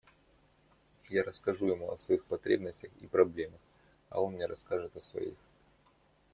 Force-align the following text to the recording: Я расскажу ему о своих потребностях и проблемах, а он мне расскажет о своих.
Я 1.11 1.21
расскажу 1.21 1.67
ему 1.67 1.91
о 1.91 1.97
своих 1.99 2.25
потребностях 2.25 2.89
и 3.01 3.05
проблемах, 3.05 3.59
а 4.09 4.19
он 4.19 4.33
мне 4.33 4.47
расскажет 4.47 4.95
о 4.95 4.99
своих. 4.99 5.37